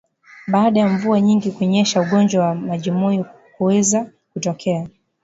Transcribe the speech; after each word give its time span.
Baada 0.47 0.79
ya 0.79 0.87
mvua 0.89 1.21
nyingi 1.21 1.51
kunyesha 1.51 2.01
ugonjwa 2.01 2.45
wa 2.45 2.55
majimoyo 2.55 3.25
huweza 3.57 4.11
kutokea 4.33 4.87